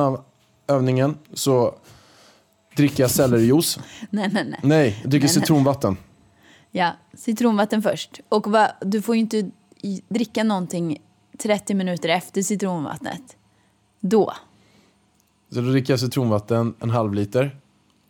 [0.67, 1.75] övningen så
[2.77, 3.79] dricker jag sellerijuice.
[4.11, 4.61] Nej, nej, nej.
[4.63, 5.43] Nej, jag dricker Nej, nej.
[5.43, 5.97] citronvatten.
[6.71, 8.21] Ja, citronvatten först.
[8.29, 9.51] Och va, du får ju inte
[10.09, 10.99] dricka någonting
[11.39, 13.37] 30 minuter efter citronvattnet.
[14.01, 14.33] Då.
[15.51, 17.57] Så då dricker jag citronvatten, en halv liter.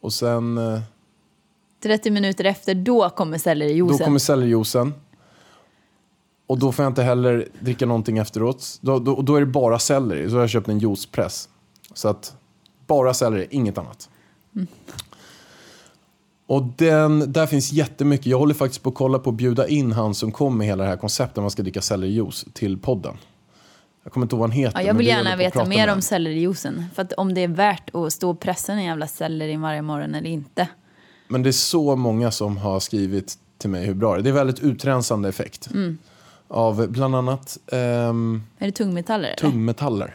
[0.01, 0.81] Och sen, eh,
[1.83, 3.99] 30 minuter efter, då kommer då sellerijuicen.
[4.05, 4.95] kommer sellerijuicen.
[6.47, 8.79] Och då får jag inte heller dricka någonting efteråt.
[8.81, 10.29] Då, då, då är det bara selleri.
[10.31, 11.49] Så har jag köpt en juicepress.
[11.95, 12.37] Så att
[12.87, 14.09] bara selleri, inget annat.
[16.47, 18.27] Och den, där finns jättemycket.
[18.27, 20.83] Jag håller faktiskt på att kolla på att bjuda in han som kom med hela
[20.83, 21.37] det här konceptet.
[21.37, 23.17] Man ska dricka sellerijuice till podden.
[24.03, 24.81] Jag kommer inte ihåg vad han heter.
[24.81, 26.85] Ja, jag vill vi gärna veta mer om sellerijuicen.
[26.95, 30.15] För att om det är värt att stå och pressa en jävla selleri varje morgon
[30.15, 30.69] eller inte.
[31.29, 34.23] Men det är så många som har skrivit till mig hur bra det är.
[34.23, 35.71] Det är väldigt utrensande effekt.
[35.75, 35.99] Mm.
[36.49, 39.35] Av bland annat ehm, Är det tungmetaller?
[39.39, 40.15] tungmetaller.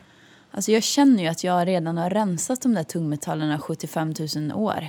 [0.52, 4.88] Alltså jag känner ju att jag redan har rensat de där tungmetallerna 75 000 år.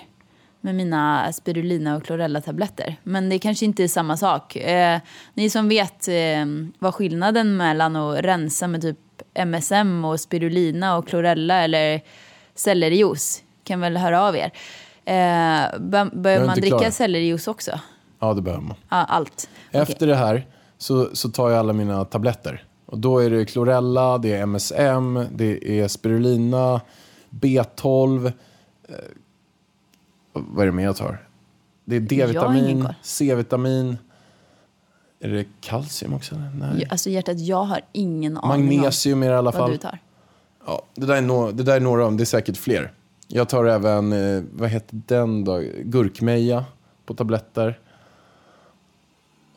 [0.60, 2.96] Med mina spirulina och chlorella-tabletter.
[3.02, 4.56] Men det kanske inte är samma sak.
[4.56, 5.00] Eh,
[5.34, 6.46] ni som vet eh,
[6.78, 8.98] vad skillnaden mellan att rensa med typ
[9.34, 12.00] MSM och spirulina och chlorella eller
[12.54, 14.50] sellerijuice kan väl höra av er.
[15.04, 16.90] Eh, är man dricka klar.
[16.90, 17.80] sellerijuice också?
[18.20, 18.76] Ja, det behöver man.
[18.88, 19.48] Ja, allt.
[19.70, 20.46] Efter det här
[20.78, 22.64] så, så tar jag alla mina tabletter.
[22.88, 26.80] Och då är det chlorella, det är MSM, det är spirulina,
[27.30, 28.26] B12.
[28.88, 28.94] Eh,
[30.32, 31.26] vad är det mer jag tar?
[31.84, 32.88] Det är D-vitamin.
[33.02, 33.98] C-vitamin.
[35.20, 36.34] Är det kalcium också?
[36.36, 36.86] Nej.
[36.90, 39.70] Alltså hjärtat, jag har ingen aning Magnesium är det i alla om vad fall.
[39.70, 39.98] du tar.
[40.66, 42.92] Ja, det, där är no, det där är några det är säkert fler.
[43.26, 45.62] Jag tar även, eh, vad heter den då?
[45.84, 46.64] Gurkmeja
[47.06, 47.78] på tabletter.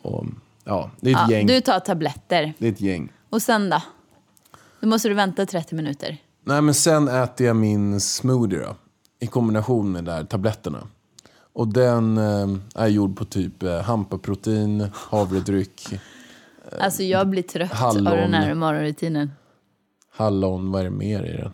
[0.01, 0.25] Och,
[0.63, 1.47] ja, det är ett Ja, gäng.
[1.47, 2.53] du tar tabletter.
[2.57, 3.11] Det är ett gäng.
[3.31, 3.81] Och sen då?
[4.81, 6.17] Då måste du vänta 30 minuter.
[6.45, 8.75] Nej, men sen äter jag min smoothie då,
[9.19, 10.87] i kombination med där tabletterna.
[11.53, 15.87] Och den eh, är gjord på typ eh, hampaprotein, havredryck,
[16.79, 18.07] Alltså jag blir trött hallon.
[18.07, 19.31] av den här morgonrutinen.
[20.15, 21.51] hallon, vad är det mer i den?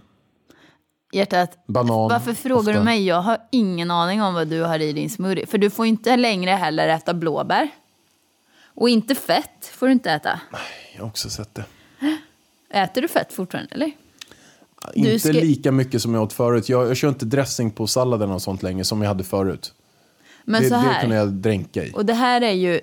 [1.13, 2.09] Hjärtat, Banan.
[2.09, 2.71] varför frågar ofta.
[2.71, 3.05] du mig?
[3.05, 5.45] Jag har ingen aning om vad du har i din smoothie.
[5.45, 7.69] För du får inte längre heller äta blåbär.
[8.77, 10.39] Och inte fett får du inte äta.
[10.95, 11.65] Jag har också sett det.
[12.69, 13.91] Äter du fett fortfarande eller?
[14.93, 16.69] Inte ska- lika mycket som jag åt förut.
[16.69, 19.73] Jag, jag kör inte dressing på salladen och sånt längre som jag hade förut.
[20.43, 21.01] Men det, så det här.
[21.01, 21.91] kunde jag dränka i.
[21.95, 22.79] Och det här är ju...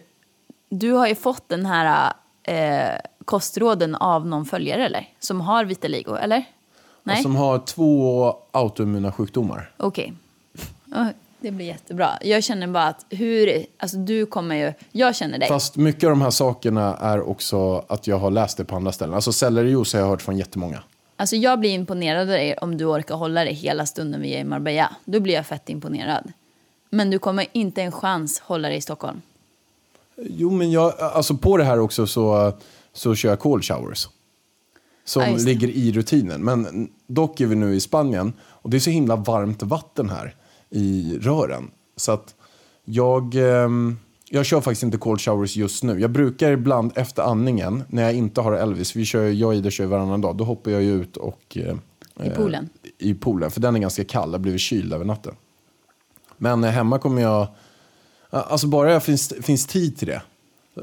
[0.69, 5.09] Du har ju fått den här eh, kostråden av någon följare eller?
[5.21, 6.45] Som har vitiligo, eller?
[7.03, 7.23] Nej?
[7.23, 9.73] Som har två autoimmuna sjukdomar.
[9.77, 10.13] Okej.
[10.85, 11.09] Ja,
[11.45, 12.19] Det blir jättebra.
[12.23, 13.67] Jag känner bara att hur...
[13.79, 14.73] Alltså du kommer ju...
[14.93, 15.49] Jag känner dig.
[15.49, 18.93] Fast mycket av de här sakerna är också att jag har läst det på andra
[18.93, 19.15] ställen.
[19.15, 20.83] Alltså sellerijuice har jag hört från jättemånga.
[21.17, 24.39] Alltså jag blir imponerad av dig om du orkar hålla dig hela stunden vi är
[24.39, 24.97] i Marbella.
[25.05, 26.33] Då blir jag fett imponerad.
[26.91, 29.23] Men du kommer inte en chans hålla dig i Stockholm.
[30.17, 32.53] Jo, men jag, alltså på det här också så,
[32.93, 34.09] så kör jag cold showers.
[35.05, 35.45] Som Ja, det.
[35.45, 36.45] ligger i rutinen.
[36.45, 40.35] Men dock är vi nu i Spanien och det är så himla varmt vatten här
[40.75, 41.71] i rören.
[41.97, 42.35] Så att
[42.85, 43.99] jag, ehm,
[44.31, 46.01] jag kör faktiskt inte cold showers just nu.
[46.01, 49.71] Jag brukar ibland efter andningen, när jag inte har Elvis, vi kör, jag och Ida
[49.71, 51.57] kör varannan dag, då hoppar jag ut och...
[51.57, 52.69] eh, I poolen?
[52.99, 54.29] I poolen, för den är ganska kall.
[54.29, 55.35] Jag har blivit kyld över natten.
[56.37, 57.47] Men eh, hemma kommer jag...
[58.31, 60.23] Alltså bara det finns, finns tid till det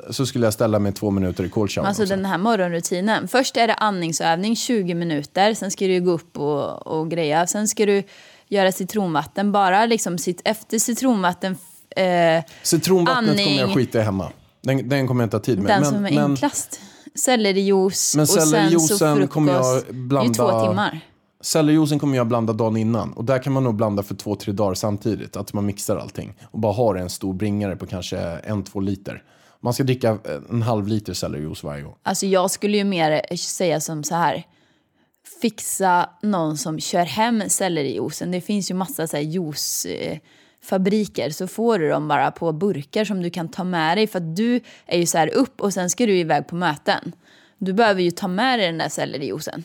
[0.10, 1.88] så skulle jag ställa mig två minuter i cold shower.
[1.88, 2.16] Alltså också.
[2.16, 3.28] den här morgonrutinen.
[3.28, 5.54] Först är det andningsövning 20 minuter.
[5.54, 7.48] Sen ska du gå upp och, och greja.
[7.48, 8.04] Sen ska du
[8.52, 9.52] göra citronvatten.
[9.52, 11.58] Bara liksom sitt, efter citronvatten...
[11.96, 13.46] Eh, Citronvattnet andning.
[13.46, 14.32] kommer jag skita i hemma.
[14.62, 15.68] Den, den kommer jag inte ha tid med.
[15.72, 16.80] den men, som är men, enklast.
[17.16, 19.34] Sellerijuice Men och sen så frukost.
[19.34, 21.00] kommer jag Det är blanda- två timmar.
[21.42, 23.14] Sellerijuicen kommer jag blanda dagen innan.
[23.14, 25.36] Och där kan man nog blanda för två, tre dagar samtidigt.
[25.36, 26.34] Att man mixar allting.
[26.52, 29.24] Och bara har en stor bringare på kanske en, två liter.
[29.60, 30.18] Man ska dricka
[30.50, 31.96] en halv liter sellerijuice varje gång.
[32.04, 34.44] Alltså jag skulle ju mer säga som så här.
[35.42, 38.32] Fixa någon som kör hem sellerijuicen.
[38.32, 41.30] Det finns ju massa så här juicefabriker.
[41.30, 44.08] Så får du dem bara på burkar som du kan ta med dig.
[44.08, 47.12] För att du är ju så här upp och sen ska du iväg på möten.
[47.58, 49.64] Du behöver ju ta med dig den där sellerijuicen.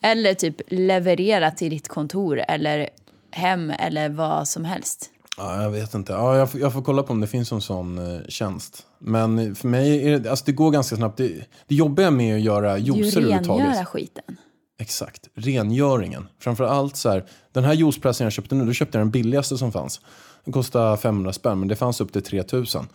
[0.00, 2.88] Eller typ leverera till ditt kontor eller
[3.30, 5.10] hem eller vad som helst.
[5.36, 6.12] Ja, jag vet inte.
[6.12, 8.86] Ja, jag, får, jag får kolla på om det finns en sån eh, tjänst.
[8.98, 11.16] Men för mig är det, alltså det går ganska snabbt.
[11.18, 11.32] Det,
[11.68, 13.88] det jobbiga med att göra juicer ju rengöra överhuvudtaget.
[13.88, 14.36] skiten.
[14.78, 16.28] Exakt, rengöringen.
[16.38, 19.58] Framför allt så här, den här juicepressen jag köpte nu, då köpte jag den billigaste
[19.58, 20.00] som fanns.
[20.44, 22.86] Den kostade 500 spänn, men det fanns upp till 3000.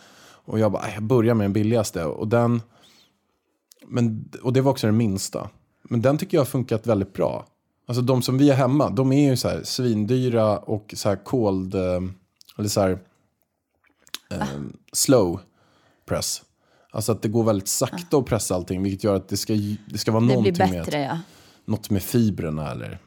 [0.45, 2.05] Och jag bara, "Aj, jag börjar med den billigaste.
[2.05, 2.61] Och, den,
[3.87, 5.49] men, och det var också den minsta.
[5.83, 7.45] Men den tycker jag har funkat väldigt bra.
[7.87, 11.15] Alltså de som vi har hemma, de är ju så här svindyra och så här
[11.15, 11.81] cold, eh,
[12.59, 12.99] eller så här
[14.31, 14.47] eh,
[14.93, 15.39] slow
[16.05, 16.41] press.
[16.91, 19.53] Alltså att det går väldigt sakta att pressa allting, vilket gör att det ska,
[19.85, 21.19] det ska vara Det någonting blir med bättre ja.
[21.65, 22.99] något med fibrerna eller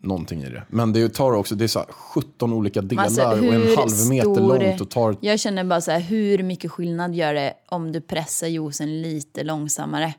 [0.00, 0.62] någonting i det.
[0.68, 4.08] Men det tar också, det är så här 17 olika delar alltså, och en halv
[4.08, 5.16] meter stor- långt och tar...
[5.20, 9.42] Jag känner bara så här, hur mycket skillnad gör det om du pressar juicen lite
[9.44, 10.14] långsammare?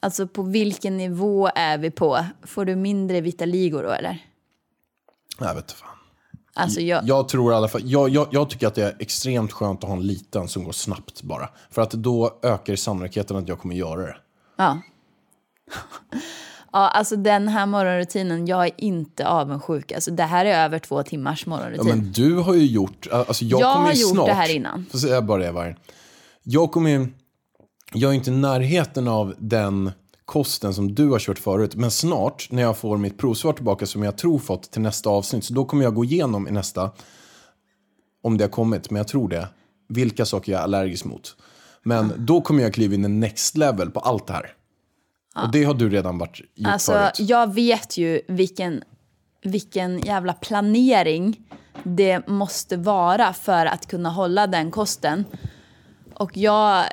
[0.00, 2.24] Alltså på vilken nivå är vi på?
[2.42, 4.18] Får du mindre vitaligo då eller?
[5.38, 5.88] Jag vet fan.
[6.56, 9.52] Alltså jag, Jag tror i alla fall, jag, jag, jag tycker att det är extremt
[9.52, 11.48] skönt att ha en liten som går snabbt bara.
[11.70, 14.16] För att då ökar sannolikheten att jag kommer göra det.
[14.56, 14.78] ja.
[16.72, 19.92] Ja, alltså den här morgonrutinen, jag är inte avundsjuk.
[19.92, 21.86] Alltså det här är över två timmars Ja, morgonrutin.
[21.88, 24.50] men du har ju gjort, alltså jag, Jag kommer har ju gjort snart, det här
[24.54, 24.86] innan.
[24.90, 25.76] Får säga bara det Vargen.
[26.42, 27.08] Jag kommer ju,
[27.92, 29.92] jag är inte i närheten av den
[30.26, 31.74] kosten som du har kört förut.
[31.74, 35.44] Men snart när jag får mitt provsvar tillbaka som jag tror fått till nästa avsnitt.
[35.44, 36.90] Så då kommer jag gå igenom i nästa,
[38.22, 39.48] om det har kommit, men jag tror det,
[39.88, 41.36] vilka saker jag är allergisk mot.
[41.82, 44.52] Men då kommer jag kliva in i next level på allt det här.
[45.44, 47.20] Och det har du redan varit gjort Alltså, förut.
[47.20, 48.82] jag vet ju vilken,
[49.42, 51.40] vilken jävla planering
[51.82, 55.24] det måste vara för att kunna hålla den kosten.
[56.14, 56.84] Och jag,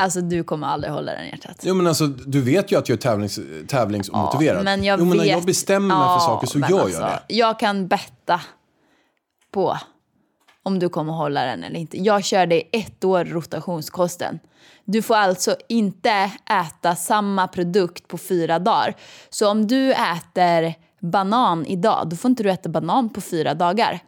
[0.00, 1.56] alltså du kommer aldrig hålla den hjärtat.
[1.62, 4.64] Jo men alltså, du vet ju att jag är tävlings, tävlingsomotiverad.
[4.64, 5.32] men jag jo, men när vet...
[5.32, 7.34] jag bestämmer mig för saker så gör alltså, jag det.
[7.34, 8.40] Jag kan betta
[9.50, 9.78] på
[10.62, 12.02] om du kommer hålla den eller inte.
[12.02, 14.38] Jag körde i ett år rotationskosten.
[14.84, 18.96] Du får alltså inte äta samma produkt på fyra dagar.
[19.30, 24.00] Så om du äter banan idag, då får inte du äta banan på fyra dagar.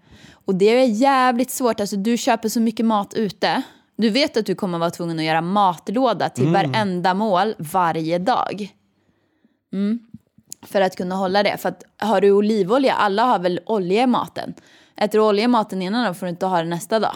[0.45, 1.81] Och det är jävligt svårt.
[1.81, 3.63] Alltså, du köper så mycket mat ute.
[3.97, 6.53] Du vet att du kommer vara tvungen att göra matlåda till Mm.
[6.73, 8.69] varenda mål varje dag
[10.67, 11.57] för att kunna hålla det.
[11.57, 14.55] För att har du olivolja, alla har väl olja i maten.
[14.97, 17.15] Äter du olja i maten innan då får du inte ha det nästa dag.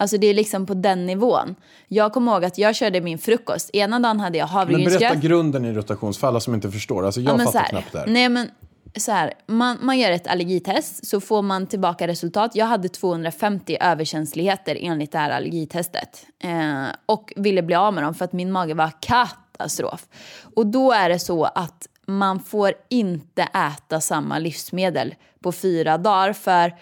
[0.00, 1.54] Alltså det är liksom på den nivån.
[1.88, 3.70] Jag kommer ihåg att jag körde min frukost.
[3.72, 5.20] Ena dagen hade jag Men berätta havregrynsgröt.
[5.22, 7.06] grunden i rotationsfall, alla som inte förstår.
[7.06, 8.06] Alltså jag Ja, fattar här, knappt det här.
[8.06, 8.50] Nej men
[8.96, 12.54] så här, man, man gör ett allergitest så får man tillbaka resultat.
[12.54, 16.26] Jag hade 250 överkänsligheter enligt det här allergitestet.
[16.44, 20.06] Eh, och ville bli av med dem för att min mage var katastrof.
[20.54, 26.32] Och då är det så att man får inte äta samma livsmedel på fyra dagar
[26.32, 26.74] för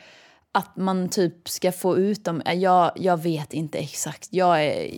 [0.53, 2.41] att man typ ska få ut dem.
[2.41, 4.29] Eh, jag, jag vet inte exakt.
[4.31, 4.91] Jag är,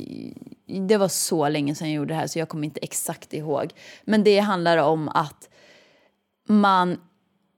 [0.89, 3.73] det var så länge sedan jag gjorde det här så jag kommer inte exakt ihåg.
[4.05, 5.49] Men det handlar om att
[6.49, 7.01] man,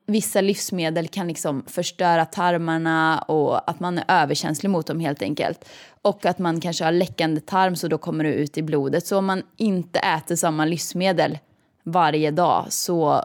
[0.07, 5.69] vissa livsmedel kan liksom förstöra tarmarna och att man är överkänslig mot dem helt enkelt.
[6.03, 9.07] Och att man kanske har läckande tarm så då kommer det ut i blodet.
[9.07, 11.39] Så om man inte äter samma livsmedel
[11.85, 13.25] varje dag så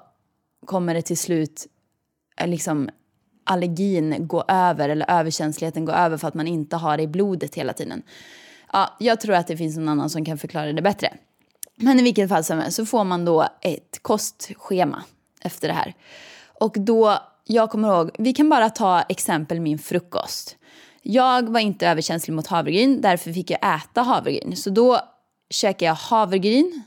[0.65, 1.65] kommer det till slut
[2.37, 2.89] eh, liksom
[3.43, 7.55] allergin gå över eller överkänsligheten gå över för att man inte har det i blodet
[7.55, 8.03] hela tiden.
[8.73, 11.13] Ja, jag tror att det finns någon annan som kan förklara det bättre.
[11.75, 15.03] Men i vilket fall som helst så får man då ett kostschema
[15.45, 15.93] efter det här.
[16.59, 20.57] Och då, jag kommer ihåg, vi kan bara ta exempel min frukost.
[21.01, 24.55] Jag var inte överkänslig mot havregryn, därför fick jag äta havregryn.
[24.55, 24.99] Så då
[25.49, 26.83] käkade jag havregryn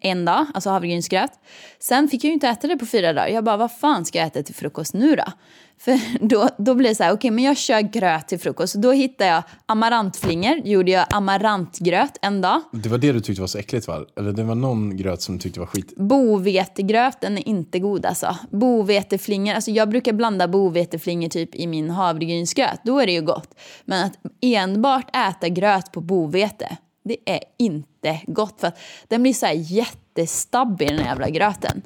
[0.00, 1.32] en dag, alltså havregrynsgröt.
[1.78, 3.28] Sen fick jag ju inte äta det på fyra dagar.
[3.28, 5.24] Jag bara, vad fan ska jag äta till frukost nu då?
[5.78, 8.74] För då, då blir det så här, okej men jag kör gröt till frukost.
[8.74, 12.60] Då hittade jag amarantflingor, gjorde jag amarantgröt en dag.
[12.72, 14.04] Det var det du tyckte var så äckligt va?
[14.18, 15.96] Eller det var någon gröt som du tyckte var skit.
[15.96, 18.36] Bovetegröten är inte god alltså.
[18.50, 22.80] Boveteflingor, alltså jag brukar blanda boveteflingor typ i min havregrynsgröt.
[22.82, 23.54] Då är det ju gott.
[23.84, 28.60] Men att enbart äta gröt på bovete, det är inte gott.
[28.60, 31.82] För att den blir så här jättestabbig den här jävla gröten.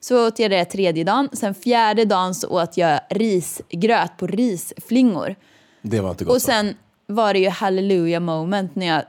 [0.00, 1.28] Så åt jag det tredje dagen.
[1.32, 5.34] Sen fjärde dagen så åt jag risgröt på risflingor.
[5.82, 6.74] Det var inte gott Och sen
[7.06, 9.02] var det ju hallelujah moment när jag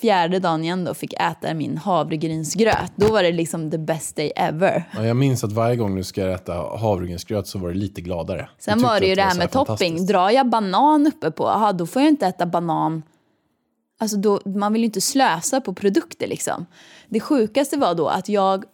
[0.00, 2.92] fjärde dagen igen då fick äta min havregrynsgröt.
[2.96, 4.84] Då var det liksom the best day ever.
[4.94, 8.48] Ja, jag minns att varje gång du ska äta havregrynsgröt så var det lite gladare.
[8.58, 10.06] Sen var det ju att det här med topping.
[10.06, 13.02] Drar jag banan uppe på, aha, då får jag inte äta banan.
[13.98, 16.66] Alltså då, man vill ju inte slösa på produkter liksom.
[17.08, 18.64] Det sjukaste var då att jag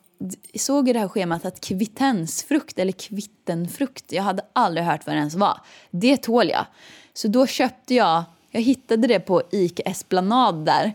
[0.55, 5.19] såg i det här schemat att kvittensfrukt eller kvittenfrukt, jag hade aldrig hört vad det
[5.19, 5.61] ens var.
[5.91, 6.67] Det tål jag.
[7.15, 10.93] Så då köpte jag, jag hittade det på Ica Esplanad där.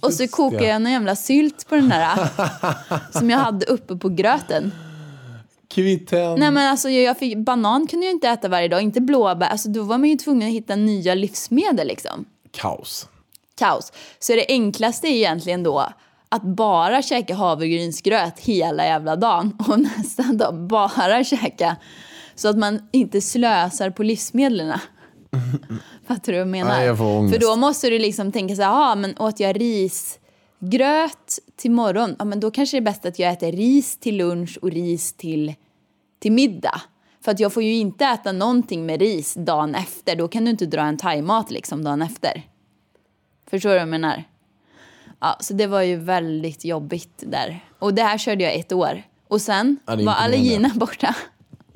[0.00, 2.28] Och så kokade jag en jävla sylt på den där
[3.18, 4.72] som jag hade uppe på gröten.
[5.68, 6.40] Kvitten.
[6.40, 9.46] Nej men alltså jag fick, banan kunde jag inte äta varje dag, inte blåbär.
[9.48, 12.24] Alltså då var man ju tvungen att hitta nya livsmedel liksom.
[12.50, 13.08] Kaos.
[13.54, 13.92] Kaos.
[14.18, 15.88] Så det enklaste är egentligen då
[16.34, 21.76] att bara käka havregrynsgröt hela jävla dagen och nästa dag bara käka
[22.34, 24.78] så att man inte slösar på livsmedlen.
[26.06, 26.76] Fattar du vad jag menar?
[26.76, 26.96] Nej, jag.
[27.30, 32.16] För då måste du liksom tänka så här, "Ah, men åt jag risgröt till morgon,
[32.18, 35.12] ja men då kanske det är bäst att jag äter ris till lunch och ris
[35.12, 35.54] till,
[36.20, 36.80] till middag.
[37.24, 40.50] För att jag får ju inte äta någonting med ris dagen efter, då kan du
[40.50, 42.42] inte dra en thaimat liksom dagen efter.
[43.50, 44.24] Förstår du vad jag menar?
[45.24, 47.64] Ja, så det var ju väldigt jobbigt där.
[47.78, 49.02] Och det här körde jag ett år.
[49.28, 51.14] Och sen var allergierna borta.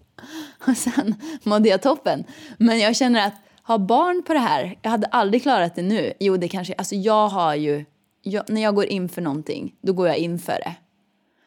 [0.66, 2.24] Och sen mådde jag toppen.
[2.58, 6.12] Men jag känner att ha barn på det här, jag hade aldrig klarat det nu.
[6.20, 7.84] Jo, det kanske, alltså jag har ju,
[8.22, 10.74] jag, när jag går in för någonting, då går jag in för det.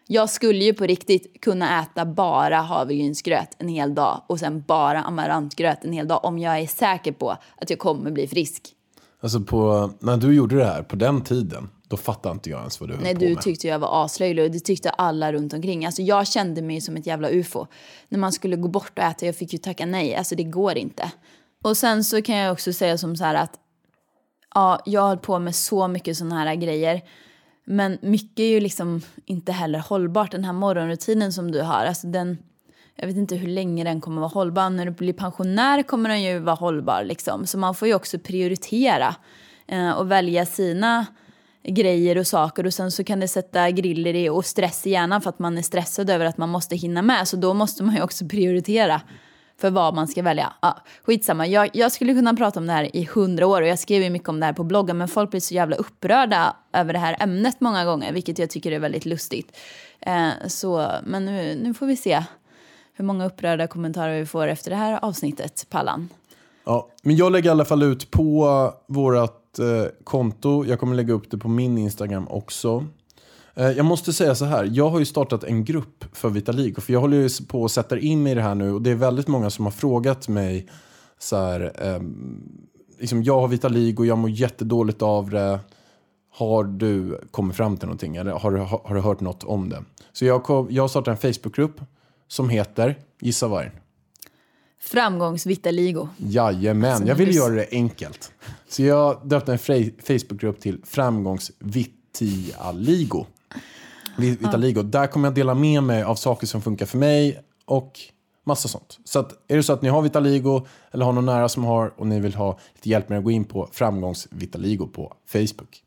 [0.07, 5.03] Jag skulle ju på riktigt kunna äta bara havregrynsgröt en hel dag och sen bara
[5.03, 8.75] amarantgröt en hel dag om jag är säker på att jag kommer bli frisk.
[9.21, 12.79] Alltså på, när du gjorde det här, på den tiden, då fattade inte jag ens
[12.79, 13.41] vad du höll Nej, på du med.
[13.41, 15.85] tyckte jag var aslöjlig och det tyckte alla runt omkring.
[15.85, 17.67] Alltså jag kände mig som ett jävla ufo.
[18.09, 20.15] När man skulle gå bort och äta, jag fick ju tacka nej.
[20.15, 21.11] Alltså det går inte.
[21.63, 23.59] Och sen så kan jag också säga som så här att
[24.55, 27.01] ja, jag har hållit på med så mycket sådana här grejer.
[27.65, 30.31] Men mycket är ju liksom inte heller hållbart.
[30.31, 32.37] Den här morgonrutinen som du har, alltså den,
[32.95, 34.69] jag vet inte hur länge den kommer vara hållbar.
[34.69, 37.47] När du blir pensionär kommer den ju vara hållbar liksom.
[37.47, 39.15] Så man får ju också prioritera
[39.67, 41.05] eh, och välja sina
[41.63, 45.21] grejer och saker och sen så kan det sätta griller i och stress i hjärnan
[45.21, 47.27] för att man är stressad över att man måste hinna med.
[47.27, 49.01] Så då måste man ju också prioritera
[49.61, 50.53] för vad man ska välja.
[50.61, 53.79] Ja, skitsamma, jag, jag skulle kunna prata om det här i hundra år och jag
[53.79, 56.93] skriver ju mycket om det här på bloggen men folk blir så jävla upprörda över
[56.93, 59.57] det här ämnet många gånger vilket jag tycker är väldigt lustigt.
[59.99, 62.23] Eh, så, men nu, nu får vi se
[62.93, 66.09] hur många upprörda kommentarer vi får efter det här avsnittet, Pallan.
[66.63, 70.65] Ja, men jag lägger i alla fall ut på vårt eh, konto.
[70.65, 72.85] Jag kommer lägga upp det på min Instagram också.
[73.53, 76.81] Eh, jag måste säga så här, jag har ju startat en grupp för Vitaligo.
[76.81, 78.91] För jag håller ju på att sätta in mig i det här nu och det
[78.91, 80.69] är väldigt många som har frågat mig
[81.19, 82.01] så här, Eh,
[82.99, 85.59] liksom jag har Vitaligo, jag mår jättedåligt av det.
[86.33, 89.69] Har du kommit fram till någonting eller har du, har, har du hört något om
[89.69, 89.83] det?
[90.13, 91.81] Så jag, kom, jag startade en Facebookgrupp
[92.27, 93.69] som heter, gissa vad?
[94.81, 96.07] Framgångsvitaligo.
[96.17, 98.31] Jajamän, jag vill göra det enkelt.
[98.69, 99.59] Så jag döpte en
[100.03, 103.25] Facebookgrupp till Framgångsvitaligo.
[104.17, 104.81] Vi- Vitaligo.
[104.83, 107.99] Där kommer jag dela med mig av saker som funkar för mig och
[108.43, 108.99] massa sånt.
[109.03, 111.93] Så att, är det så att ni har Vitaligo eller har någon nära som har
[111.99, 115.83] och ni vill ha lite hjälp med att gå in på Framgångsvitaligo på Facebook.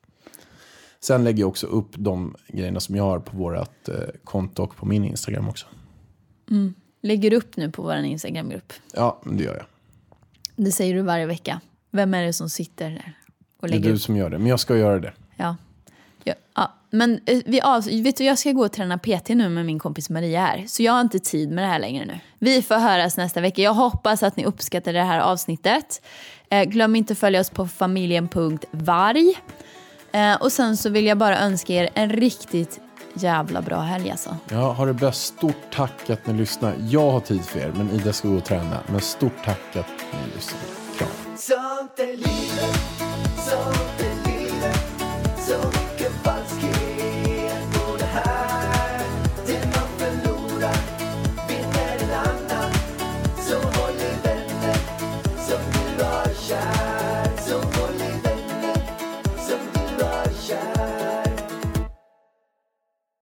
[1.00, 4.76] Sen lägger jag också upp de grejerna som jag har på vårt eh, konto och
[4.76, 5.66] på min Instagram också.
[7.04, 8.72] Lägger upp nu på vår Instagramgrupp.
[8.94, 9.66] Ja, det gör jag.
[10.56, 11.60] Det säger du varje vecka.
[11.90, 13.12] Vem är det som sitter där
[13.60, 14.00] och Det är lägger du upp?
[14.00, 15.12] som gör det, men jag ska göra det.
[15.36, 15.56] Ja.
[16.24, 16.72] Ja, ja.
[16.90, 19.78] men eh, vi av, vet du, jag ska gå och träna PT nu med min
[19.78, 20.64] kompis Maria här.
[20.66, 22.18] Så jag har inte tid med det här längre nu.
[22.38, 23.62] Vi får höras nästa vecka.
[23.62, 26.02] Jag hoppas att ni uppskattar det här avsnittet.
[26.50, 29.34] Eh, glöm inte att följa oss på familjen.varg.
[30.12, 32.80] Eh, och sen så vill jag bara önska er en riktigt
[33.14, 34.36] jävla bra helg alltså.
[34.48, 35.24] Ja, ha det bäst.
[35.24, 36.74] Stort tack att ni lyssnar.
[36.80, 38.78] Jag har tid för er, men Ida ska gå och träna.
[38.86, 40.60] Men stort tack att ni lyssnar.
[40.98, 41.08] Kram.
[41.36, 42.78] Sånt är livet,
[43.36, 44.80] sånt är livet,
[45.38, 45.83] sånt